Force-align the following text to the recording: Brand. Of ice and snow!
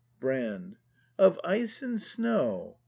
Brand. 0.19 0.77
Of 1.19 1.39
ice 1.43 1.83
and 1.83 2.01
snow! 2.01 2.77